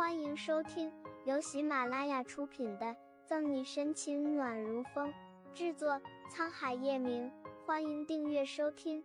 [0.00, 0.90] 欢迎收听
[1.26, 2.86] 由喜马拉雅出品的
[3.26, 5.12] 《赠你深情暖如风》，
[5.52, 6.00] 制作
[6.32, 7.30] 沧海夜明。
[7.66, 9.04] 欢迎订阅收听。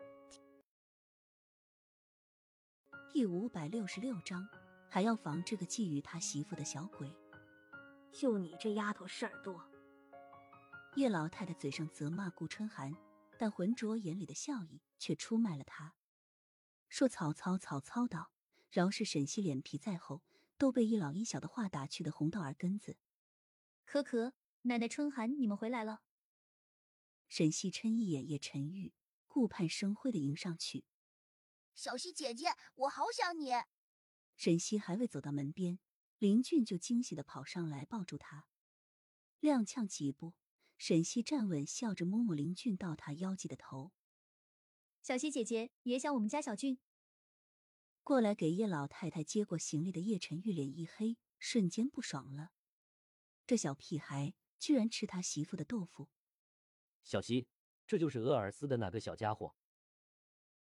[3.11, 4.47] 第五百六十六章，
[4.87, 7.13] 还要防这个觊觎他媳妇的小鬼。
[8.13, 9.61] 就你这丫头事儿多。
[10.95, 12.95] 叶老太太嘴上责骂顾春寒，
[13.37, 15.93] 但浑浊眼里的笑意却出卖了他。
[16.87, 18.31] 说曹操，曹操道。
[18.71, 20.21] 饶是沈西脸皮再厚，
[20.57, 22.97] 都被一老一小的话打去的红到耳根子。
[23.83, 26.01] 可可，奶奶春寒，你们回来了。
[27.27, 28.93] 沈西嗔一眼叶晨玉，
[29.27, 30.85] 顾盼生辉的迎上去。
[31.73, 33.51] 小西姐姐，我好想你。
[34.35, 35.79] 沈西还未走到门边，
[36.19, 38.47] 林俊就惊喜的跑上来抱住他，
[39.41, 40.33] 踉跄几步，
[40.77, 43.91] 沈西站稳，笑着摸摸林俊到他腰际的头。
[45.01, 46.79] 小西姐姐也想我们家小俊。
[48.05, 52.51] 过来给叶老太太接过行李的叶晨玉脸一黑，瞬间不爽了。
[53.47, 56.07] 这小屁孩居然吃他媳妇的豆腐！
[57.03, 57.47] 小西，
[57.87, 59.55] 这就是鄂尔斯的那个小家伙。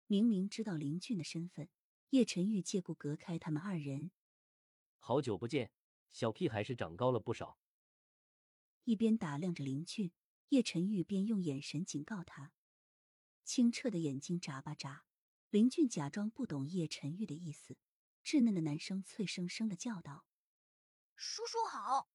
[0.05, 1.69] 明明知道林俊的身份，
[2.11, 4.11] 叶晨玉借故隔开他们二人。
[4.99, 5.71] 好久不见，
[6.11, 7.57] 小屁孩是长高了不少。
[8.83, 10.11] 一边打量着林俊，
[10.49, 12.53] 叶晨玉边用眼神警告他，
[13.43, 15.05] 清澈的眼睛眨巴眨。
[15.53, 17.77] 林俊假装不懂叶晨玉的意思，
[18.23, 20.25] 稚嫩的男生脆生生的叫道
[21.15, 22.09] ：“叔叔好。”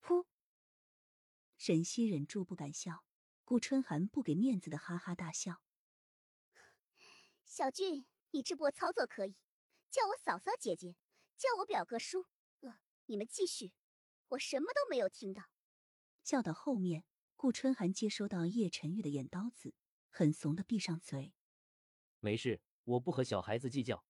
[0.00, 0.26] 噗！
[1.56, 3.04] 沈西忍住不敢笑，
[3.44, 5.60] 顾春寒不给面子的哈哈大笑
[7.44, 9.34] ：“小俊，你这波操作可以，
[9.90, 10.94] 叫我嫂嫂姐姐，
[11.36, 12.26] 叫我表哥叔。
[12.60, 13.72] 呃，你们继续，
[14.28, 15.50] 我什么都没有听到。”
[16.22, 17.04] 笑到后面，
[17.34, 19.74] 顾春寒接收到叶晨玉的眼刀子，
[20.10, 21.34] 很怂的闭上嘴
[22.22, 24.04] ：“没事。”我不和小孩子计较。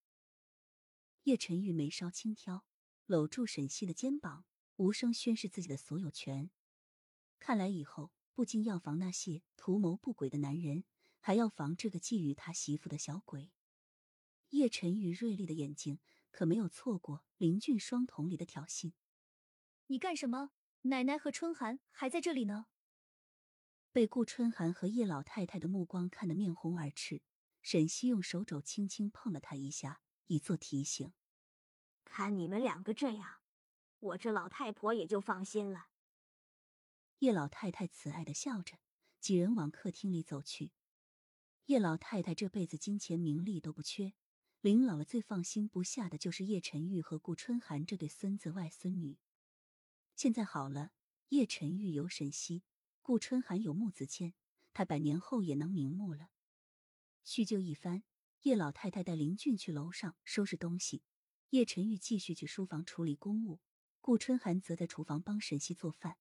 [1.24, 2.64] 叶晨玉眉梢轻挑，
[3.06, 4.44] 搂住沈西的肩膀，
[4.76, 6.50] 无声宣示自己的所有权。
[7.40, 10.84] 看来以后不仅要防那些图谋不轨的男人，
[11.18, 13.50] 还要防这个觊觎他媳妇的小鬼。
[14.50, 15.98] 叶晨玉锐利的眼睛
[16.30, 18.92] 可没有错过林俊双瞳里的挑衅。
[19.88, 20.52] 你干什么？
[20.82, 22.66] 奶奶和春寒还在这里呢。
[23.90, 27.22] 被顾春寒和叶老太太的目光看得面红耳赤。
[27.62, 31.12] 沈西用手肘轻轻碰了他一下，以作提醒。
[32.04, 33.40] 看你们两个这样，
[33.98, 35.88] 我这老太婆也就放心了。
[37.18, 38.78] 叶老太太慈爱的笑着，
[39.20, 40.72] 几人往客厅里走去。
[41.66, 44.14] 叶老太太这辈子金钱名利都不缺，
[44.60, 49.18] 临老了最放心不下的就是叶晨玉和顾春寒这对孙子外孙女。
[50.14, 50.92] 现在好了，
[51.28, 52.62] 叶晨玉有沈西，
[53.02, 54.32] 顾春寒有穆子谦，
[54.72, 56.30] 他百年后也能瞑目了。
[57.24, 58.02] 叙旧一番，
[58.42, 61.02] 叶老太太带林俊去楼上收拾东西，
[61.50, 63.60] 叶晨玉继续去书房处理公务，
[64.00, 66.16] 顾春寒则在厨房帮沈西做饭。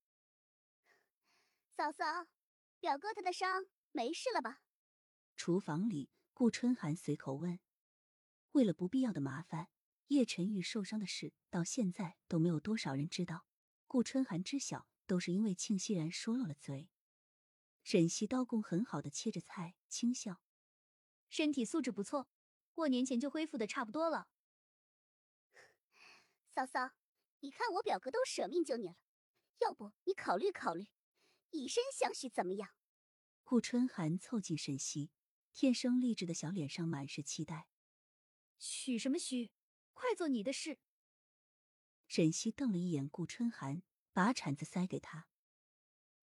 [1.76, 2.28] 嫂嫂，
[2.80, 4.62] 表哥他的伤没事了吧？
[5.36, 7.60] 厨房里，顾春寒随口问。
[8.54, 9.70] 为了不必要的麻烦，
[10.08, 13.46] 叶晨玉受伤的事到现在都没有多少人知道。
[13.86, 16.90] 顾春寒知晓，都是因为庆熙然说漏了嘴。
[17.84, 20.42] 沈西刀工很好的切着菜，轻笑。
[21.30, 22.28] 身体素质不错，
[22.74, 24.28] 过年前就恢复的差不多了。
[26.50, 26.92] 嫂嫂，
[27.42, 28.96] 你看我表哥都舍命救你了，
[29.60, 30.88] 要不你考虑考虑，
[31.52, 32.70] 以身相许怎么样？
[33.44, 35.12] 顾春寒凑近沈西，
[35.54, 37.68] 天生丽质的小脸上满是期待。
[38.58, 39.52] 许什么许？
[39.94, 40.80] 快做你的事。
[42.08, 43.84] 沈西瞪了一眼顾春寒，
[44.14, 45.28] 把铲子塞给他。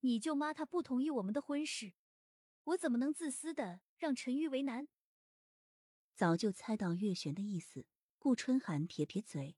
[0.01, 1.95] 你舅妈她不同意我们的婚事，
[2.65, 4.87] 我怎么能自私的让陈玉为难？
[6.15, 7.87] 早就猜到月璇的意思，
[8.19, 9.57] 顾春寒撇撇嘴：“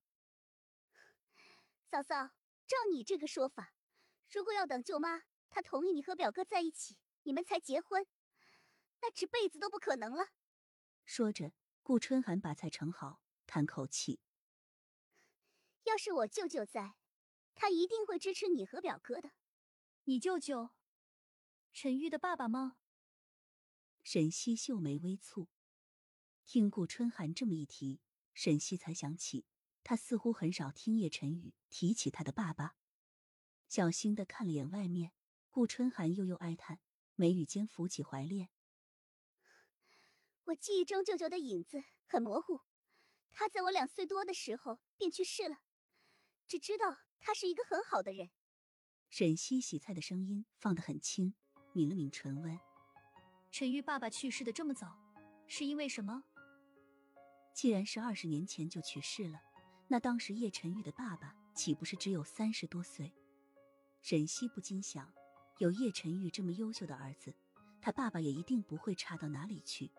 [1.91, 2.29] 嫂嫂，
[2.65, 3.75] 照你这个说法，
[4.31, 8.07] 如果要等舅妈她同意你和表哥在一起，你们才结婚，
[9.03, 10.29] 那这辈子都不可能了。”
[11.05, 11.53] 说着，
[11.83, 14.21] 顾春寒把菜盛好，叹口气
[15.83, 16.95] ：“要是我舅舅在，
[17.57, 19.33] 他一定会支持你和表哥的。”
[20.07, 20.71] 你舅舅，
[21.73, 22.77] 陈玉的爸爸吗？
[24.09, 25.49] 沈西秀眉微蹙。
[26.45, 28.01] 听顾春寒这么一提，
[28.35, 29.47] 沈西才想起，
[29.83, 32.77] 他似乎很少听叶晨宇提起他的爸爸。
[33.67, 35.13] 小心的看了眼外面，
[35.51, 36.79] 顾春寒悠悠哀叹，
[37.17, 38.51] 眉宇间浮起怀恋。
[40.45, 42.61] 我记忆中舅舅的影子很模糊，
[43.33, 45.57] 他在我两岁多的时候便去世了，
[46.47, 48.31] 只知道他是一个很好的人。
[49.11, 51.35] 沈西洗菜的声音放得很轻，
[51.75, 52.57] 抿了抿唇问
[53.59, 54.99] ：“陈玉爸爸去世的这么早，
[55.47, 56.23] 是因为什么？”
[57.57, 59.41] 既然是二十年前就去世了，
[59.89, 63.15] 那当时叶晨玉的爸爸岂不是只有三十多岁？
[64.03, 65.11] 沈西不禁想，
[65.57, 67.35] 有叶晨玉这么优秀的儿子，
[67.81, 69.91] 他爸爸也一定不会差到哪里去。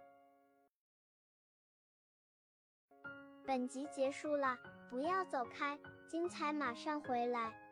[3.44, 4.56] 本集结束了，
[4.88, 5.76] 不要走开，
[6.08, 7.67] 精彩马上回来。